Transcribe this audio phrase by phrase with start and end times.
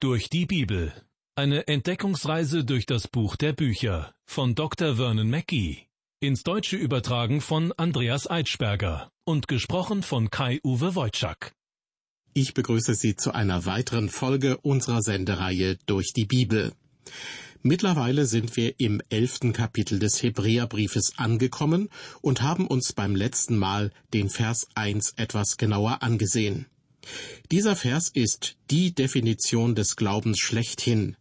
[0.00, 0.92] Durch die Bibel.
[1.34, 4.94] Eine Entdeckungsreise durch das Buch der Bücher von Dr.
[4.94, 5.88] Vernon Mackey.
[6.20, 11.52] Ins Deutsche übertragen von Andreas Eitschberger und gesprochen von Kai-Uwe Wojczak.
[12.32, 16.74] Ich begrüße Sie zu einer weiteren Folge unserer Sendereihe Durch die Bibel.
[17.62, 21.88] Mittlerweile sind wir im elften Kapitel des Hebräerbriefes angekommen
[22.20, 26.66] und haben uns beim letzten Mal den Vers 1 etwas genauer angesehen.
[27.50, 31.16] Dieser Vers ist die Definition des Glaubens schlechthin.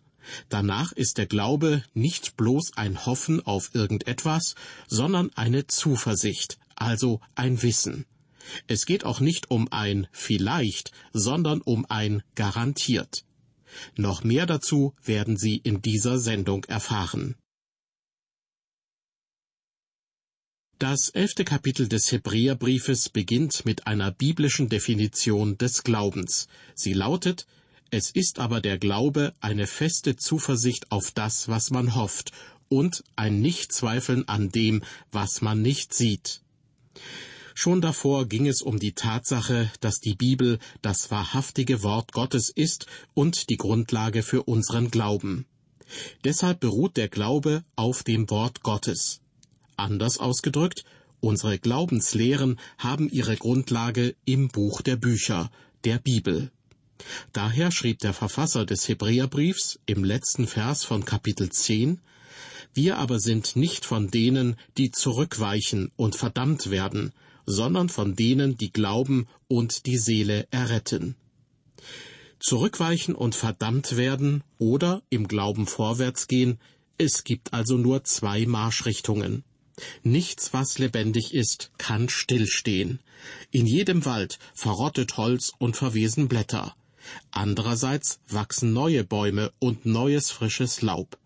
[0.49, 4.55] Danach ist der Glaube nicht bloß ein Hoffen auf irgendetwas,
[4.87, 8.05] sondern eine Zuversicht, also ein Wissen.
[8.67, 13.23] Es geht auch nicht um ein vielleicht, sondern um ein garantiert.
[13.95, 17.35] Noch mehr dazu werden Sie in dieser Sendung erfahren.
[20.79, 26.47] Das elfte Kapitel des Hebräerbriefes beginnt mit einer biblischen Definition des Glaubens.
[26.75, 27.47] Sie lautet,
[27.89, 32.31] es ist aber der Glaube eine feste Zuversicht auf das, was man hofft,
[32.69, 36.41] und ein Nichtzweifeln an dem, was man nicht sieht.
[37.55, 42.85] Schon davor ging es um die Tatsache, dass die Bibel das wahrhaftige Wort Gottes ist
[43.15, 45.47] und die Grundlage für unseren Glauben.
[46.23, 49.21] Deshalb beruht der Glaube auf dem Wort Gottes.
[49.77, 50.83] Anders ausgedrückt,
[51.19, 55.51] unsere Glaubenslehren haben ihre Grundlage im Buch der Bücher,
[55.85, 56.51] der Bibel.
[57.31, 62.01] Daher schrieb der Verfasser des Hebräerbriefs im letzten Vers von Kapitel 10,
[62.73, 67.13] Wir aber sind nicht von denen, die zurückweichen und verdammt werden,
[67.45, 71.15] sondern von denen, die glauben und die Seele erretten.
[72.39, 76.59] Zurückweichen und verdammt werden oder im Glauben vorwärts gehen,
[76.97, 79.43] es gibt also nur zwei Marschrichtungen.
[80.03, 82.99] Nichts, was lebendig ist, kann stillstehen.
[83.51, 86.75] In jedem Wald verrottet Holz und verwesen Blätter.
[87.31, 91.17] Andererseits wachsen neue Bäume und neues frisches Laub.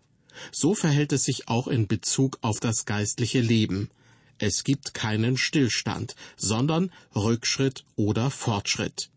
[0.50, 3.90] So verhält es sich auch in Bezug auf das geistliche Leben.
[4.38, 9.10] Es gibt keinen Stillstand, sondern Rückschritt oder Fortschritt.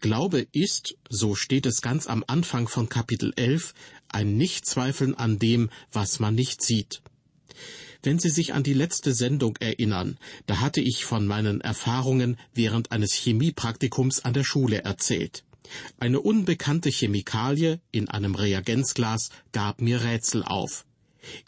[0.00, 3.74] Glaube ist, so steht es ganz am Anfang von Kapitel 11,
[4.08, 7.02] ein Nichtzweifeln an dem, was man nicht sieht.
[8.04, 12.90] Wenn Sie sich an die letzte Sendung erinnern, da hatte ich von meinen Erfahrungen während
[12.90, 15.44] eines Chemiepraktikums an der Schule erzählt.
[16.00, 20.84] Eine unbekannte Chemikalie in einem Reagenzglas gab mir Rätsel auf.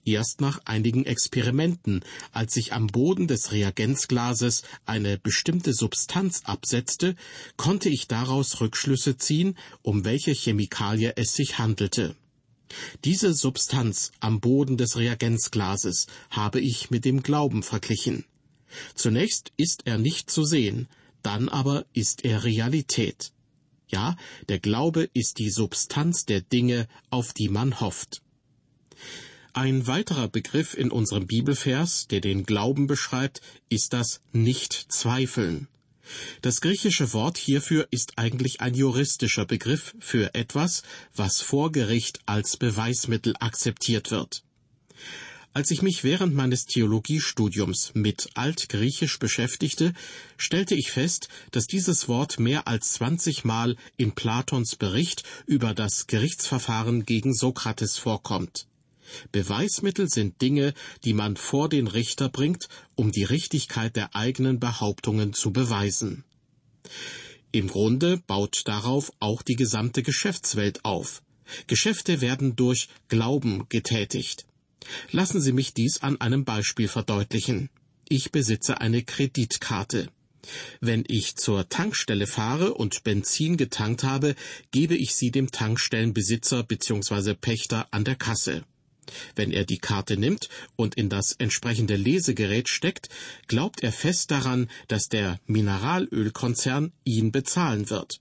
[0.05, 7.17] Erst nach einigen Experimenten, als sich am Boden des Reagenzglases eine bestimmte Substanz absetzte,
[7.57, 12.15] konnte ich daraus Rückschlüsse ziehen, um welche Chemikalie es sich handelte.
[13.05, 18.25] Diese Substanz am Boden des Reagenzglases habe ich mit dem Glauben verglichen.
[18.95, 20.89] Zunächst ist er nicht zu sehen,
[21.23, 23.33] dann aber ist er Realität.
[23.89, 24.17] Ja,
[24.49, 28.23] der Glaube ist die Substanz der Dinge, auf die man hofft.
[29.53, 35.69] Ein weiterer Begriff in unserem Bibelvers, der den Glauben beschreibt, ist das Nicht-Zweifeln.
[36.43, 40.83] Das griechische Wort hierfür ist eigentlich ein juristischer Begriff für etwas,
[41.15, 44.45] was vor Gericht als Beweismittel akzeptiert wird.
[45.57, 49.93] Als ich mich während meines Theologiestudiums mit Altgriechisch beschäftigte,
[50.37, 56.09] stellte ich fest, dass dieses Wort mehr als 20 Mal in Platons Bericht über das
[56.09, 58.67] Gerichtsverfahren gegen Sokrates vorkommt.
[59.33, 65.33] Beweismittel sind Dinge, die man vor den Richter bringt, um die Richtigkeit der eigenen Behauptungen
[65.33, 66.25] zu beweisen.
[67.53, 71.23] Im Grunde baut darauf auch die gesamte Geschäftswelt auf.
[71.67, 74.47] Geschäfte werden durch Glauben getätigt.
[75.13, 77.71] Lassen Sie mich dies an einem Beispiel verdeutlichen.
[78.09, 80.09] Ich besitze eine Kreditkarte.
[80.81, 84.35] Wenn ich zur Tankstelle fahre und Benzin getankt habe,
[84.73, 87.35] gebe ich sie dem Tankstellenbesitzer bzw.
[87.35, 88.65] Pächter an der Kasse.
[89.37, 93.09] Wenn er die Karte nimmt und in das entsprechende Lesegerät steckt,
[93.47, 98.21] glaubt er fest daran, dass der Mineralölkonzern ihn bezahlen wird.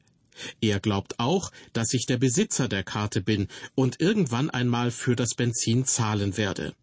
[0.62, 5.36] Er glaubt auch, dass ich der Besitzer der Karte bin und irgendwann einmal für das
[5.36, 6.74] Benzin zahlen werde.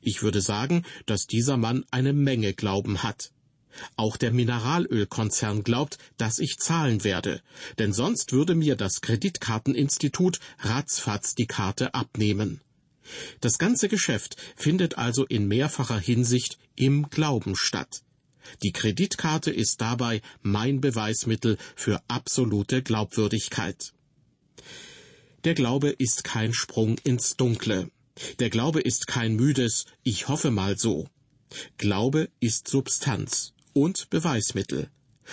[0.00, 3.32] Ich würde sagen, dass dieser Mann eine Menge Glauben hat.
[3.96, 7.42] Auch der Mineralölkonzern glaubt, dass ich zahlen werde,
[7.78, 12.62] denn sonst würde mir das Kreditkarteninstitut ratzfatz die Karte abnehmen.
[13.40, 18.02] Das ganze Geschäft findet also in mehrfacher Hinsicht im Glauben statt.
[18.62, 23.92] Die Kreditkarte ist dabei mein Beweismittel für absolute Glaubwürdigkeit.
[25.44, 27.90] Der Glaube ist kein Sprung ins Dunkle.
[28.38, 31.08] Der Glaube ist kein müdes Ich hoffe mal so.
[31.78, 34.90] Glaube ist Substanz und Beweismittel.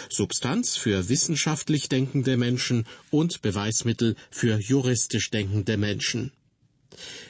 [0.09, 6.31] Substanz für wissenschaftlich denkende Menschen und Beweismittel für juristisch denkende Menschen.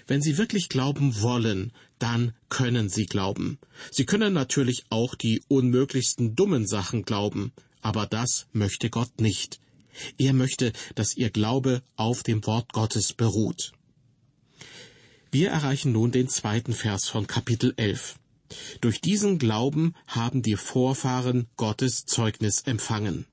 [0.08, 3.60] Wenn Sie wirklich glauben wollen, dann können Sie glauben.
[3.92, 9.60] Sie können natürlich auch die unmöglichsten dummen Sachen glauben, aber das möchte Gott nicht.
[10.18, 13.74] Er möchte, dass Ihr Glaube auf dem Wort Gottes beruht.
[15.32, 18.20] Wir erreichen nun den zweiten Vers von Kapitel 11.
[18.82, 23.26] Durch diesen Glauben haben die Vorfahren Gottes Zeugnis empfangen.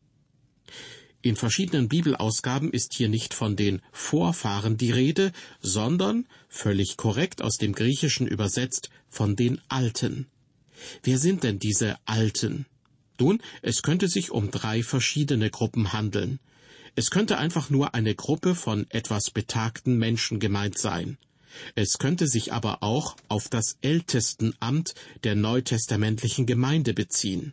[1.23, 7.59] In verschiedenen Bibelausgaben ist hier nicht von den Vorfahren die Rede, sondern, völlig korrekt aus
[7.59, 10.29] dem Griechischen übersetzt, von den Alten.
[11.03, 12.65] Wer sind denn diese Alten?
[13.19, 16.41] Nun, es könnte sich um drei verschiedene Gruppen handeln.
[16.97, 21.19] Es könnte einfach nur eine Gruppe von etwas betagten Menschen gemeint sein.
[21.75, 24.95] Es könnte sich aber auch auf das Ältestenamt
[25.25, 27.53] der neutestamentlichen Gemeinde beziehen.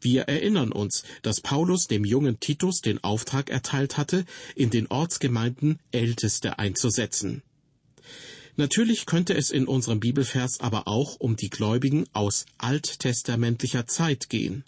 [0.00, 4.24] Wir erinnern uns, dass Paulus dem jungen Titus den Auftrag erteilt hatte,
[4.54, 7.42] in den Ortsgemeinden Älteste einzusetzen.
[8.56, 14.64] Natürlich könnte es in unserem Bibelvers aber auch um die Gläubigen aus alttestamentlicher Zeit gehen.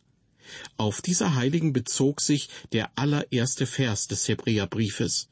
[0.76, 5.28] Auf diese Heiligen bezog sich der allererste Vers des Hebräerbriefes.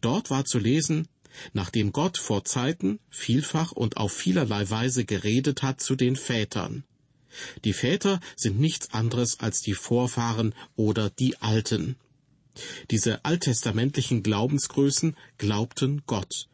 [0.00, 1.08] Dort war zu lesen,
[1.52, 6.84] nachdem Gott vor Zeiten vielfach und auf vielerlei Weise geredet hat zu den Vätern.
[7.64, 11.96] Die Väter sind nichts anderes als die Vorfahren oder die Alten.
[12.90, 16.48] Diese alttestamentlichen Glaubensgrößen glaubten Gott.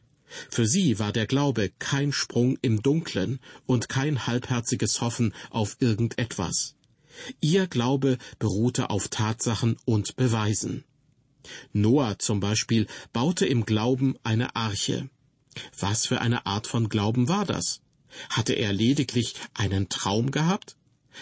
[0.50, 6.75] Für sie war der Glaube kein Sprung im Dunklen und kein halbherziges Hoffen auf irgendetwas.
[7.40, 10.84] Ihr Glaube beruhte auf Tatsachen und Beweisen.
[11.72, 15.08] Noah zum Beispiel baute im Glauben eine Arche.
[15.78, 17.80] Was für eine Art von Glauben war das?
[18.31, 20.76] Hatte er lediglich einen Traum gehabt?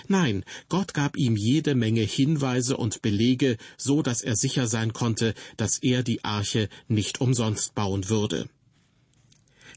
[0.09, 5.35] Nein, Gott gab ihm jede Menge Hinweise und Belege, so dass er sicher sein konnte,
[5.57, 8.49] dass er die Arche nicht umsonst bauen würde.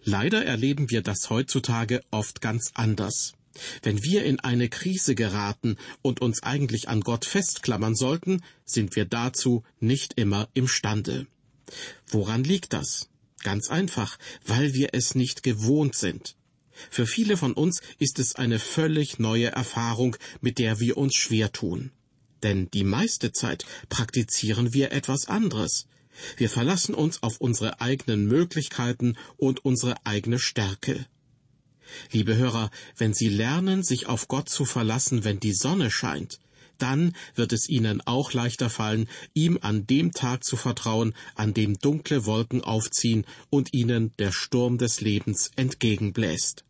[0.04, 3.34] Leider erleben wir das heutzutage oft ganz anders.
[3.82, 9.06] Wenn wir in eine Krise geraten und uns eigentlich an Gott festklammern sollten, sind wir
[9.06, 11.28] dazu nicht immer imstande.
[12.08, 13.10] Woran liegt das?
[13.44, 16.36] Ganz einfach, weil wir es nicht gewohnt sind.
[16.90, 21.52] Für viele von uns ist es eine völlig neue Erfahrung, mit der wir uns schwer
[21.52, 21.92] tun.
[22.44, 25.88] Denn die meiste Zeit praktizieren wir etwas anderes.
[26.38, 31.06] Wir verlassen uns auf unsere eigenen Möglichkeiten und unsere eigene Stärke.
[32.12, 36.40] Liebe Hörer, wenn Sie lernen, sich auf Gott zu verlassen, wenn die Sonne scheint,
[36.78, 41.78] dann wird es Ihnen auch leichter fallen, ihm an dem Tag zu vertrauen, an dem
[41.80, 46.64] dunkle Wolken aufziehen und Ihnen der Sturm des Lebens entgegenbläst.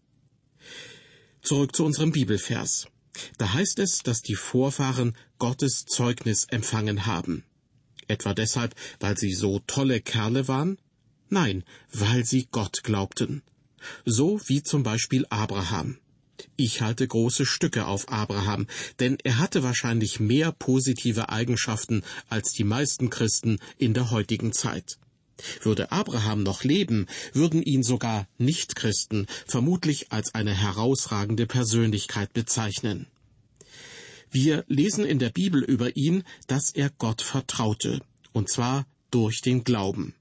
[1.42, 2.88] Zurück zu unserem Bibelvers.
[3.38, 7.44] Da heißt es, dass die Vorfahren Gottes Zeugnis empfangen haben.
[8.08, 10.78] Etwa deshalb, weil sie so tolle Kerle waren?
[11.30, 13.44] Nein, weil sie Gott glaubten.
[14.06, 15.98] So wie zum Beispiel Abraham.
[16.56, 18.68] Ich halte große Stücke auf Abraham,
[19.00, 24.98] denn er hatte wahrscheinlich mehr positive Eigenschaften als die meisten Christen in der heutigen Zeit.
[25.62, 33.08] Würde Abraham noch leben, würden ihn sogar Nichtchristen vermutlich als eine herausragende Persönlichkeit bezeichnen.
[34.32, 38.02] Wir lesen in der Bibel über ihn, dass er Gott vertraute,
[38.32, 40.14] und zwar durch den Glauben.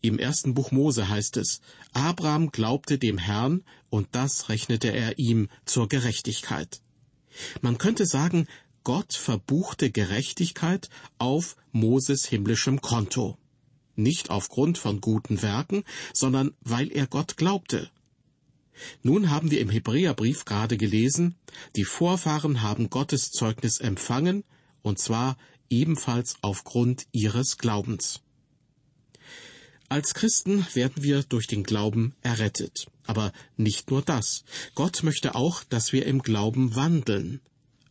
[0.00, 1.60] Im ersten Buch Mose heißt es,
[1.92, 6.80] Abraham glaubte dem Herrn, und das rechnete er ihm zur Gerechtigkeit.
[7.60, 8.48] Man könnte sagen,
[8.82, 10.88] Gott verbuchte Gerechtigkeit
[11.18, 13.38] auf Moses himmlischem Konto
[14.02, 17.90] nicht aufgrund von guten Werken, sondern weil er Gott glaubte.
[19.02, 21.34] Nun haben wir im Hebräerbrief gerade gelesen,
[21.76, 24.44] die Vorfahren haben Gottes Zeugnis empfangen,
[24.82, 25.36] und zwar
[25.68, 28.20] ebenfalls aufgrund ihres Glaubens.
[29.88, 32.86] Als Christen werden wir durch den Glauben errettet.
[33.06, 34.44] Aber nicht nur das.
[34.76, 37.40] Gott möchte auch, dass wir im Glauben wandeln.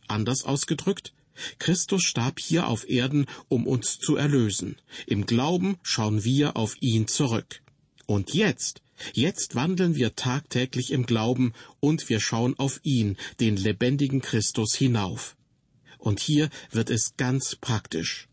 [0.08, 1.12] Anders ausgedrückt,
[1.58, 4.76] Christus starb hier auf Erden, um uns zu erlösen.
[5.06, 7.62] Im Glauben schauen wir auf ihn zurück.
[8.06, 8.82] Und jetzt,
[9.12, 15.36] jetzt wandeln wir tagtäglich im Glauben und wir schauen auf ihn, den lebendigen Christus, hinauf.
[15.98, 18.28] Und hier wird es ganz praktisch.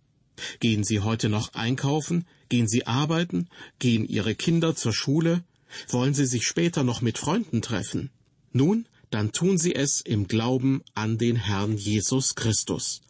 [0.59, 2.25] Gehen Sie heute noch einkaufen?
[2.49, 3.49] Gehen Sie arbeiten?
[3.79, 5.43] Gehen Ihre Kinder zur Schule?
[5.89, 8.09] Wollen Sie sich später noch mit Freunden treffen?
[8.53, 13.01] Nun, dann tun Sie es im Glauben an den Herrn Jesus Christus.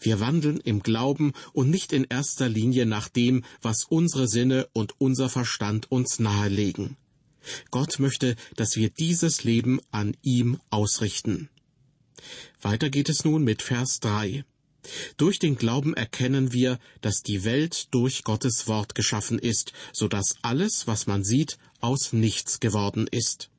[0.00, 4.94] Wir wandeln im Glauben und nicht in erster Linie nach dem, was unsere Sinne und
[5.00, 6.96] unser Verstand uns nahelegen.
[7.70, 11.48] Gott möchte, dass wir dieses Leben an ihm ausrichten.
[12.60, 14.44] Weiter geht es nun mit Vers 3.
[15.16, 20.36] Durch den Glauben erkennen wir, dass die Welt durch Gottes Wort geschaffen ist, so dass
[20.42, 23.50] alles, was man sieht, aus nichts geworden ist.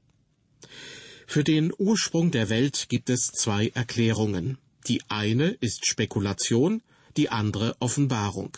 [1.27, 4.57] Für den Ursprung der Welt gibt es zwei Erklärungen.
[4.87, 6.81] Die eine ist Spekulation,
[7.17, 8.57] die andere Offenbarung.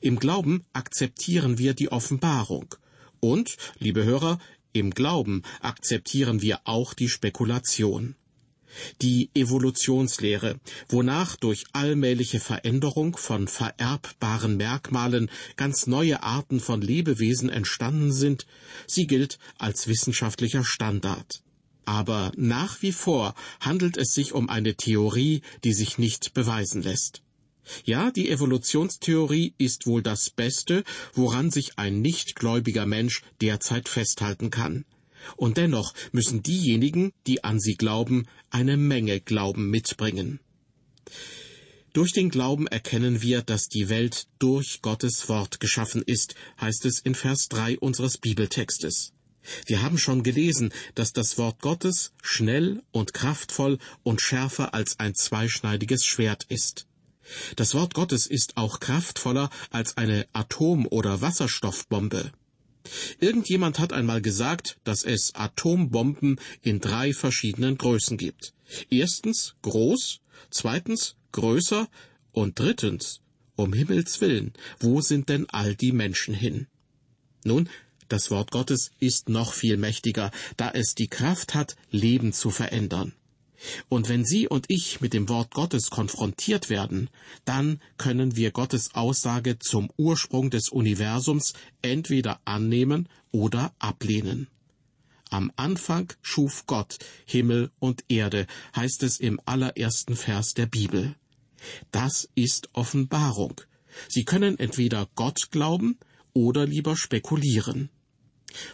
[0.00, 2.74] Im Glauben akzeptieren wir die Offenbarung.
[3.20, 4.38] Und, liebe Hörer,
[4.72, 8.16] im Glauben akzeptieren wir auch die Spekulation
[9.02, 10.58] die Evolutionslehre,
[10.88, 18.46] wonach durch allmähliche Veränderung von vererbbaren Merkmalen ganz neue Arten von Lebewesen entstanden sind,
[18.86, 21.43] sie gilt als wissenschaftlicher Standard.
[21.86, 27.22] Aber nach wie vor handelt es sich um eine Theorie, die sich nicht beweisen lässt.
[27.84, 34.84] Ja, die Evolutionstheorie ist wohl das Beste, woran sich ein nichtgläubiger Mensch derzeit festhalten kann.
[35.36, 40.40] Und dennoch müssen diejenigen, die an sie glauben, eine Menge Glauben mitbringen.
[41.94, 46.98] Durch den Glauben erkennen wir, dass die Welt durch Gottes Wort geschaffen ist, heißt es
[46.98, 49.12] in Vers 3 unseres Bibeltextes.
[49.66, 55.14] Wir haben schon gelesen, dass das Wort Gottes schnell und kraftvoll und schärfer als ein
[55.14, 56.86] zweischneidiges Schwert ist.
[57.56, 62.32] Das Wort Gottes ist auch kraftvoller als eine Atom- oder Wasserstoffbombe.
[63.18, 68.52] Irgendjemand hat einmal gesagt, dass es Atombomben in drei verschiedenen Größen gibt.
[68.90, 70.20] Erstens groß,
[70.50, 71.88] zweitens größer
[72.32, 73.20] und drittens,
[73.56, 76.66] um Himmels willen, wo sind denn all die Menschen hin?
[77.44, 77.68] Nun,
[78.14, 83.12] das Wort Gottes ist noch viel mächtiger, da es die Kraft hat, Leben zu verändern.
[83.88, 87.10] Und wenn Sie und ich mit dem Wort Gottes konfrontiert werden,
[87.44, 94.46] dann können wir Gottes Aussage zum Ursprung des Universums entweder annehmen oder ablehnen.
[95.28, 101.16] Am Anfang schuf Gott Himmel und Erde, heißt es im allerersten Vers der Bibel.
[101.90, 103.60] Das ist Offenbarung.
[104.08, 105.98] Sie können entweder Gott glauben
[106.34, 107.88] oder lieber spekulieren.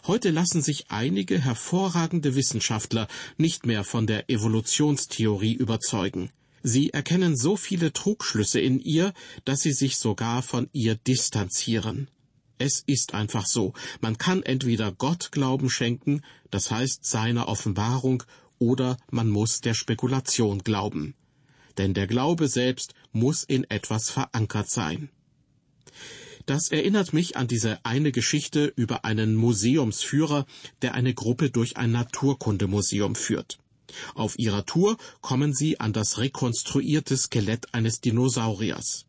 [0.06, 6.30] Heute lassen sich einige hervorragende Wissenschaftler nicht mehr von der Evolutionstheorie überzeugen.
[6.62, 12.08] Sie erkennen so viele Trugschlüsse in ihr, dass sie sich sogar von ihr distanzieren.
[12.58, 13.72] Es ist einfach so,
[14.02, 16.20] man kann entweder Gott Glauben schenken,
[16.50, 18.22] das heißt seiner Offenbarung,
[18.58, 21.14] oder man muss der Spekulation glauben.
[21.78, 25.08] Denn der Glaube selbst muss in etwas verankert sein.
[26.46, 30.46] Das erinnert mich an diese eine Geschichte über einen Museumsführer,
[30.82, 33.58] der eine Gruppe durch ein Naturkundemuseum führt.
[34.14, 39.06] Auf ihrer Tour kommen sie an das rekonstruierte Skelett eines Dinosauriers.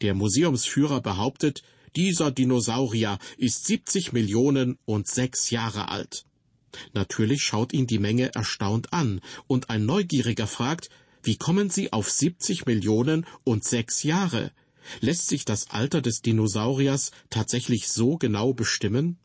[0.00, 1.62] Der Museumsführer behauptet,
[1.94, 6.26] dieser Dinosaurier ist 70 Millionen und sechs Jahre alt.
[6.92, 10.90] Natürlich schaut ihn die Menge erstaunt an, und ein Neugieriger fragt,
[11.22, 14.52] wie kommen Sie auf 70 Millionen und sechs Jahre?
[15.00, 19.18] Lässt sich das Alter des Dinosauriers tatsächlich so genau bestimmen?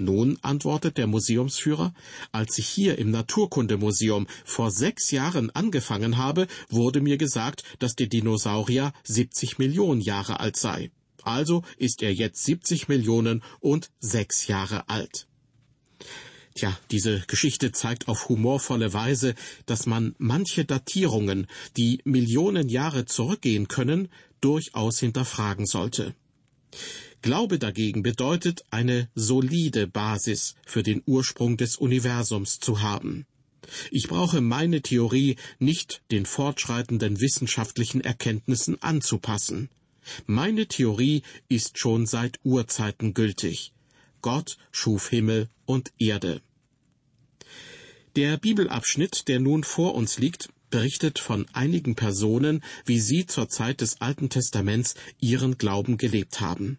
[0.00, 1.92] Nun, antwortet der Museumsführer,
[2.30, 8.06] als ich hier im Naturkundemuseum vor sechs Jahren angefangen habe, wurde mir gesagt, dass der
[8.06, 10.92] Dinosaurier 70 Millionen Jahre alt sei.
[11.24, 15.26] Also ist er jetzt 70 Millionen und sechs Jahre alt.
[16.54, 19.34] Tja, diese Geschichte zeigt auf humorvolle Weise,
[19.66, 21.46] dass man manche Datierungen,
[21.76, 24.08] die Millionen Jahre zurückgehen können,
[24.40, 26.14] durchaus hinterfragen sollte.
[27.22, 33.26] Glaube dagegen bedeutet, eine solide Basis für den Ursprung des Universums zu haben.
[33.90, 39.68] Ich brauche meine Theorie nicht den fortschreitenden wissenschaftlichen Erkenntnissen anzupassen.
[40.26, 43.72] Meine Theorie ist schon seit Urzeiten gültig.
[44.22, 46.40] Gott schuf Himmel und Erde.
[48.16, 53.80] Der Bibelabschnitt, der nun vor uns liegt, berichtet von einigen Personen, wie sie zur Zeit
[53.80, 56.78] des Alten Testaments ihren Glauben gelebt haben.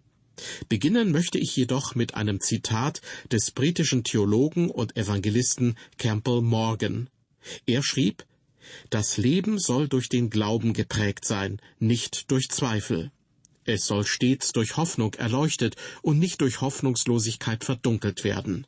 [0.69, 7.10] Beginnen möchte ich jedoch mit einem Zitat des britischen Theologen und Evangelisten Campbell Morgan.
[7.65, 8.25] Er schrieb
[8.89, 13.12] Das Leben soll durch den Glauben geprägt sein, nicht durch Zweifel.
[13.65, 18.65] Es soll stets durch Hoffnung erleuchtet und nicht durch Hoffnungslosigkeit verdunkelt werden.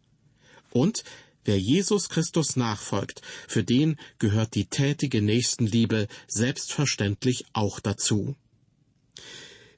[0.72, 1.04] Und
[1.44, 8.36] Wer Jesus Christus nachfolgt, für den gehört die tätige Nächstenliebe selbstverständlich auch dazu.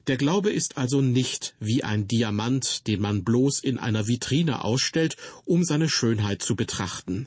[0.06, 5.16] Der Glaube ist also nicht wie ein Diamant, den man bloß in einer Vitrine ausstellt,
[5.46, 7.26] um seine Schönheit zu betrachten.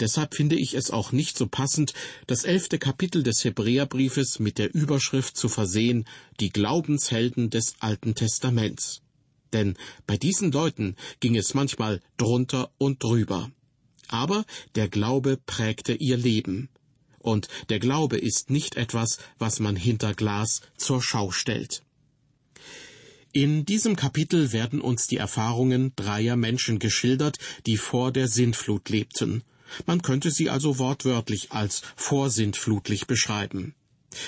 [0.00, 1.94] Deshalb finde ich es auch nicht so passend,
[2.26, 6.06] das elfte Kapitel des Hebräerbriefes mit der Überschrift zu versehen,
[6.40, 9.00] die Glaubenshelden des Alten Testaments.
[9.52, 9.76] Denn
[10.08, 13.50] bei diesen Leuten ging es manchmal drunter und drüber
[14.10, 16.68] aber der Glaube prägte ihr Leben.
[17.20, 21.82] und der Glaube ist nicht etwas, was man hinter Glas zur Schau stellt.
[23.32, 29.44] In diesem Kapitel werden uns die Erfahrungen dreier Menschen geschildert, die vor der Sintflut lebten.
[29.86, 33.74] Man könnte sie also wortwörtlich als vorsintflutlich beschreiben.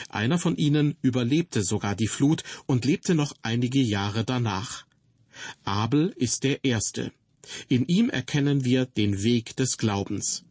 [0.09, 4.87] Einer von ihnen überlebte sogar die Flut und lebte noch einige Jahre danach.
[5.65, 7.11] Abel ist der Erste.
[7.69, 10.45] In ihm erkennen wir den Weg des Glaubens.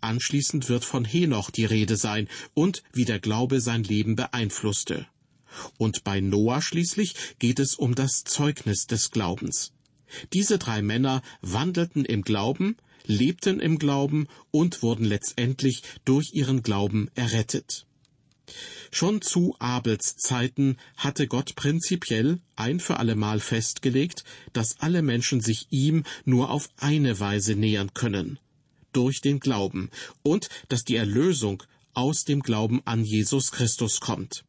[0.00, 5.06] Anschließend wird von Henoch die Rede sein und wie der Glaube sein Leben beeinflusste.
[5.78, 9.72] Und bei Noah schließlich geht es um das Zeugnis des Glaubens.
[10.32, 17.10] Diese drei Männer wandelten im Glauben, lebten im Glauben und wurden letztendlich durch ihren Glauben
[17.14, 17.86] errettet.
[18.90, 25.66] Schon zu Abels Zeiten hatte Gott prinzipiell ein für allemal festgelegt, dass alle Menschen sich
[25.70, 28.38] ihm nur auf eine Weise nähern können,
[28.92, 29.90] durch den Glauben,
[30.22, 31.62] und dass die Erlösung
[31.94, 34.44] aus dem Glauben an Jesus Christus kommt.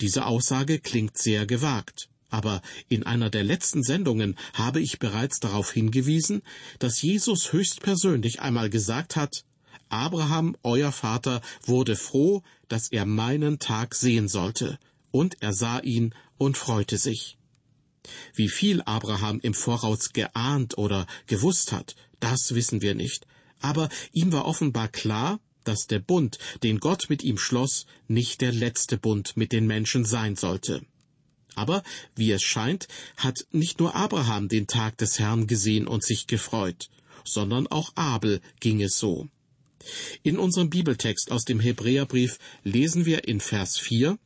[0.00, 5.72] Diese Aussage klingt sehr gewagt, aber in einer der letzten Sendungen habe ich bereits darauf
[5.72, 6.42] hingewiesen,
[6.78, 9.44] dass Jesus höchstpersönlich einmal gesagt hat,
[9.90, 14.78] Abraham, euer Vater, wurde froh, dass er meinen Tag sehen sollte,
[15.10, 17.36] und er sah ihn und freute sich.
[18.34, 23.26] Wie viel Abraham im Voraus geahnt oder gewusst hat, das wissen wir nicht,
[23.60, 28.52] aber ihm war offenbar klar, dass der Bund, den Gott mit ihm schloss, nicht der
[28.52, 30.82] letzte Bund mit den Menschen sein sollte.
[31.54, 31.82] Aber,
[32.14, 36.88] wie es scheint, hat nicht nur Abraham den Tag des Herrn gesehen und sich gefreut,
[37.24, 39.28] sondern auch Abel ging es so.
[40.22, 44.18] In unserem Bibeltext aus dem Hebräerbrief lesen wir in Vers 4,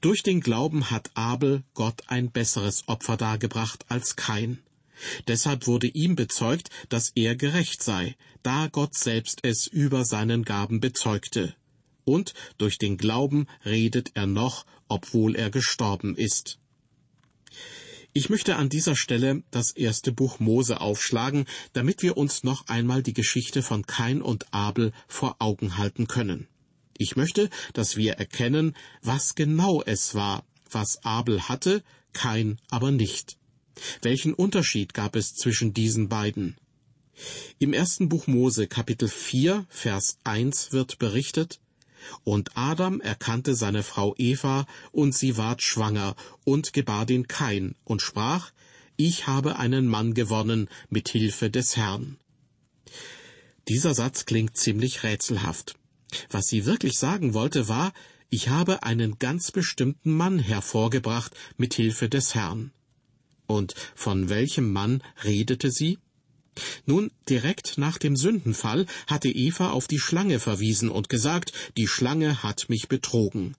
[0.00, 4.58] Durch den Glauben hat Abel Gott ein besseres Opfer dargebracht als Kain.
[5.26, 10.80] Deshalb wurde ihm bezeugt, dass er gerecht sei, da Gott selbst es über seinen Gaben
[10.80, 11.54] bezeugte.
[12.04, 16.58] Und durch den Glauben redet er noch, obwohl er gestorben ist.
[18.14, 23.02] Ich möchte an dieser Stelle das erste Buch Mose aufschlagen, damit wir uns noch einmal
[23.02, 26.48] die Geschichte von Kain und Abel vor Augen halten können.
[26.96, 33.36] Ich möchte, dass wir erkennen, was genau es war, was Abel hatte, Kain aber nicht.
[34.02, 36.56] Welchen Unterschied gab es zwischen diesen beiden?
[37.58, 41.60] Im ersten Buch Mose Kapitel 4 Vers 1 wird berichtet,
[42.24, 48.02] und Adam erkannte seine Frau Eva, und sie ward schwanger und gebar den Kain und
[48.02, 48.52] sprach,
[48.96, 52.18] ich habe einen Mann gewonnen mit Hilfe des Herrn.
[53.68, 55.76] Dieser Satz klingt ziemlich rätselhaft.
[56.30, 57.92] Was sie wirklich sagen wollte war,
[58.30, 62.72] ich habe einen ganz bestimmten Mann hervorgebracht mit Hilfe des Herrn.
[63.46, 65.98] Und von welchem Mann redete sie?
[66.86, 72.42] Nun, direkt nach dem Sündenfall hatte Eva auf die Schlange verwiesen und gesagt, die Schlange
[72.42, 73.54] hat mich betrogen.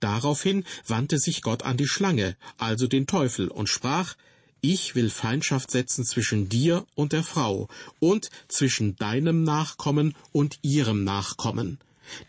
[0.00, 4.14] Daraufhin wandte sich Gott an die Schlange, also den Teufel, und sprach,
[4.60, 7.68] ich will Feindschaft setzen zwischen dir und der Frau
[8.00, 11.78] und zwischen deinem Nachkommen und ihrem Nachkommen.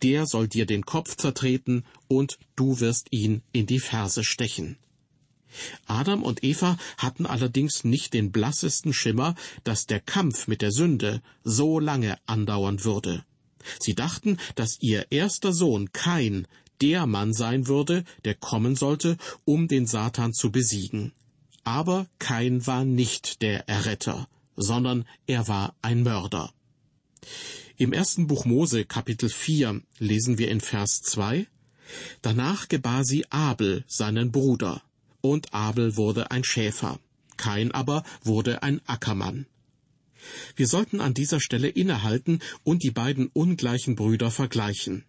[0.03, 4.77] Der soll dir den Kopf zertreten und du wirst ihn in die Ferse stechen.
[5.87, 11.21] Adam und Eva hatten allerdings nicht den blassesten Schimmer, dass der Kampf mit der Sünde
[11.43, 13.23] so lange andauern würde.
[13.79, 16.47] Sie dachten, dass ihr erster Sohn Kain
[16.81, 21.11] der Mann sein würde, der kommen sollte, um den Satan zu besiegen.
[21.63, 26.53] Aber Kain war nicht der Erretter, sondern er war ein Mörder.
[27.75, 31.47] Im ersten Buch Mose Kapitel 4 lesen wir in Vers 2
[32.21, 34.83] Danach gebar sie Abel, seinen Bruder
[35.21, 36.99] und Abel wurde ein Schäfer,
[37.37, 39.45] Kain aber wurde ein Ackermann.
[40.55, 45.05] Wir sollten an dieser Stelle innehalten und die beiden ungleichen Brüder vergleichen.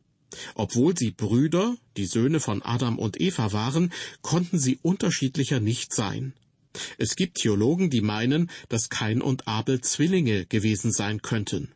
[0.54, 3.92] Obwohl sie Brüder, die Söhne von Adam und Eva waren,
[4.22, 6.34] konnten sie unterschiedlicher nicht sein.
[6.98, 11.72] Es gibt Theologen, die meinen, dass Kain und Abel Zwillinge gewesen sein könnten.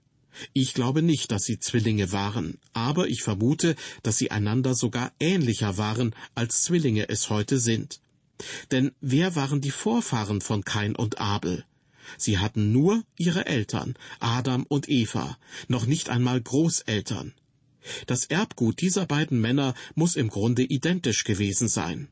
[0.52, 5.76] Ich glaube nicht, dass sie Zwillinge waren, aber ich vermute, dass sie einander sogar ähnlicher
[5.78, 8.00] waren, als Zwillinge es heute sind.
[8.70, 11.64] Denn wer waren die Vorfahren von Kain und Abel?
[12.18, 17.32] Sie hatten nur ihre Eltern, Adam und Eva, noch nicht einmal Großeltern.
[18.06, 22.08] Das Erbgut dieser beiden Männer muss im Grunde identisch gewesen sein.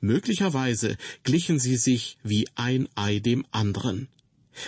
[0.00, 4.08] Möglicherweise glichen sie sich wie ein Ei dem anderen.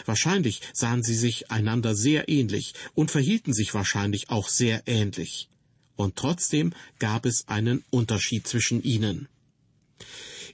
[0.05, 5.49] Wahrscheinlich sahen sie sich einander sehr ähnlich und verhielten sich wahrscheinlich auch sehr ähnlich.
[5.97, 9.29] Und trotzdem gab es einen Unterschied zwischen ihnen.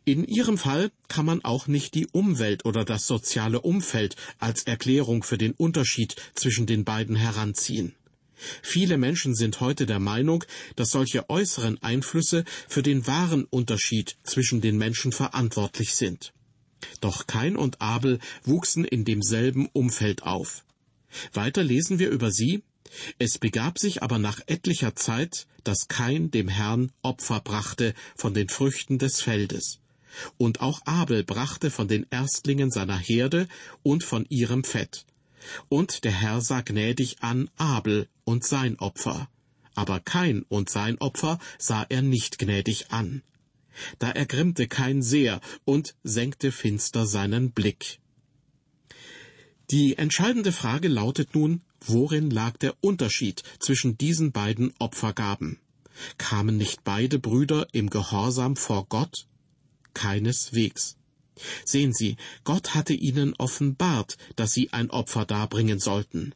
[0.07, 5.23] In Ihrem Fall kann man auch nicht die Umwelt oder das soziale Umfeld als Erklärung
[5.23, 7.95] für den Unterschied zwischen den beiden heranziehen.
[8.63, 10.45] Viele Menschen sind heute der Meinung,
[10.77, 16.35] dass solche äußeren Einflüsse für den wahren Unterschied zwischen den Menschen verantwortlich sind.
[17.01, 20.67] Doch Kain und Abel wuchsen in demselben Umfeld auf.
[21.33, 22.63] Weiter lesen wir über sie,
[23.19, 28.51] es begab sich aber nach etlicher Zeit, dass Kain dem Herrn Opfer brachte von den
[28.51, 29.81] Früchten des Feldes.
[30.37, 33.49] Und auch Abel brachte von den Erstlingen seiner Herde
[33.83, 35.05] und von ihrem Fett.
[35.69, 39.29] Und der Herr sah gnädig an Abel und sein Opfer.
[39.75, 43.23] Aber Kain und sein Opfer sah er nicht gnädig an.
[43.99, 47.99] Da ergrimmte Kain sehr und senkte finster seinen Blick.
[49.71, 55.59] Die entscheidende Frage lautet nun, worin lag der Unterschied zwischen diesen beiden Opfergaben?
[56.19, 59.27] Kamen nicht beide Brüder im Gehorsam vor Gott?
[59.95, 60.97] Keineswegs.
[61.65, 66.35] Sehen Sie, Gott hatte ihnen offenbart, dass sie ein Opfer darbringen sollten.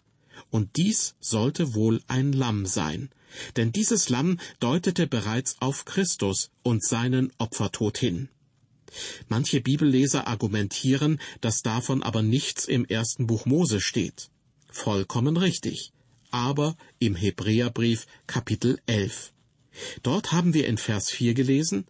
[0.50, 3.10] Und dies sollte wohl ein Lamm sein,
[3.56, 8.28] denn dieses Lamm deutete bereits auf Christus und seinen Opfertod hin.
[9.28, 14.30] Manche Bibelleser argumentieren, dass davon aber nichts im ersten Buch Mose steht.
[14.70, 15.92] Vollkommen richtig.
[16.30, 19.32] Aber im Hebräerbrief Kapitel 11.
[20.02, 21.86] Dort haben wir in Vers 4 gelesen,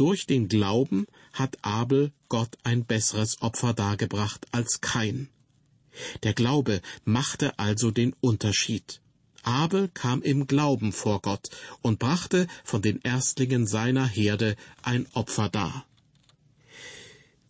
[0.00, 5.28] durch den Glauben hat Abel Gott ein besseres Opfer dargebracht als Kain.
[6.22, 9.02] Der Glaube machte also den Unterschied.
[9.42, 11.50] Abel kam im Glauben vor Gott
[11.82, 15.84] und brachte von den Erstlingen seiner Herde ein Opfer dar.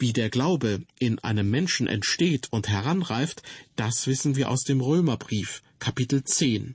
[0.01, 3.45] Wie der Glaube in einem Menschen entsteht und heranreift,
[3.77, 6.75] das wissen wir aus dem Römerbrief, Kapitel 10.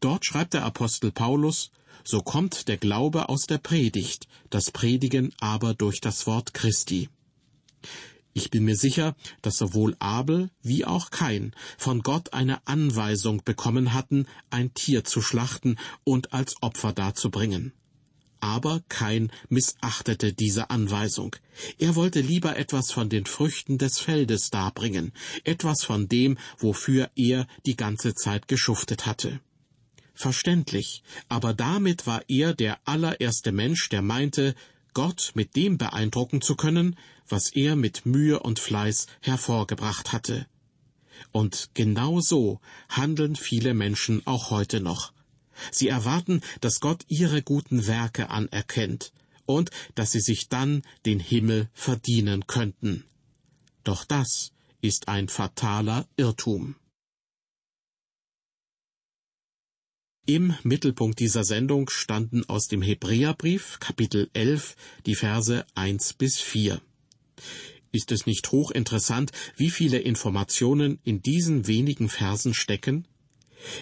[0.00, 1.70] Dort schreibt der Apostel Paulus,
[2.10, 7.10] so kommt der Glaube aus der Predigt, das Predigen aber durch das Wort Christi.
[8.32, 13.92] Ich bin mir sicher, dass sowohl Abel wie auch Kain von Gott eine Anweisung bekommen
[13.92, 17.74] hatten, ein Tier zu schlachten und als Opfer darzubringen.
[18.40, 21.36] Aber Kain missachtete diese Anweisung.
[21.76, 25.12] Er wollte lieber etwas von den Früchten des Feldes darbringen,
[25.44, 29.40] etwas von dem, wofür er die ganze Zeit geschuftet hatte.
[30.18, 34.56] Verständlich, aber damit war er der allererste Mensch, der meinte,
[34.92, 40.48] Gott mit dem beeindrucken zu können, was er mit Mühe und Fleiß hervorgebracht hatte.
[41.30, 45.12] Und genau so handeln viele Menschen auch heute noch.
[45.70, 49.12] Sie erwarten, dass Gott ihre guten Werke anerkennt
[49.46, 53.04] und dass sie sich dann den Himmel verdienen könnten.
[53.84, 54.50] Doch das
[54.80, 56.74] ist ein fataler Irrtum.
[60.30, 66.82] Im Mittelpunkt dieser Sendung standen aus dem Hebräerbrief Kapitel 11 die Verse 1 bis 4.
[67.92, 73.08] Ist es nicht hochinteressant, wie viele Informationen in diesen wenigen Versen stecken?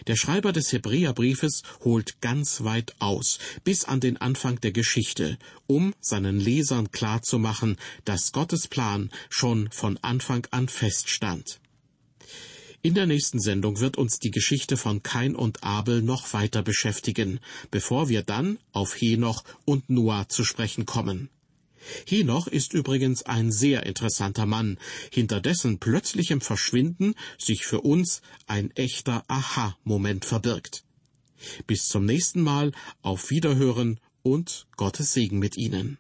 [0.07, 5.95] Der Schreiber des Hebräerbriefes holt ganz weit aus, bis an den Anfang der Geschichte, um
[6.01, 11.59] seinen Lesern klarzumachen, dass Gottes Plan schon von Anfang an feststand.
[12.87, 17.41] In der nächsten Sendung wird uns die Geschichte von Kain und Abel noch weiter beschäftigen,
[17.73, 21.29] bevor wir dann auf Henoch und Noah zu sprechen kommen.
[22.07, 24.79] Henoch ist übrigens ein sehr interessanter Mann,
[25.11, 30.85] hinter dessen plötzlichem Verschwinden sich für uns ein echter Aha-Moment verbirgt.
[31.67, 32.71] Bis zum nächsten Mal,
[33.03, 35.99] auf Wiederhören und Gottes Segen mit Ihnen.